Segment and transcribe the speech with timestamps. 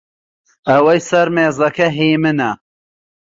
[0.69, 2.51] ئەوەی سەر مێزەکە هی منە.